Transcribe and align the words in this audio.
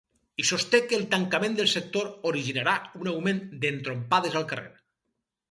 I 0.43 0.43
sosté 0.51 0.77
que 0.85 0.95
el 0.99 1.03
tancament 1.11 1.57
del 1.59 1.69
sector 1.73 2.07
originarà 2.31 2.75
un 3.01 3.11
augment 3.13 3.45
d’entrompades 3.67 4.41
al 4.43 4.51
carrer. 4.55 4.69